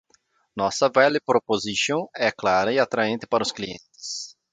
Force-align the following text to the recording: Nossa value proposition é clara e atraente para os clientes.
Nossa 0.55 0.89
value 0.89 1.19
proposition 1.23 2.09
é 2.15 2.31
clara 2.31 2.73
e 2.73 2.79
atraente 2.79 3.27
para 3.27 3.43
os 3.43 3.51
clientes. 3.51 4.35